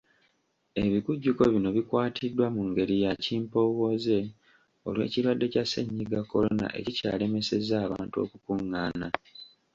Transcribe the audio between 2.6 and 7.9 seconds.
ngeri ya kimpowooze olw'ekirwadde kya Ssennyiga Corona ekikyalemesezza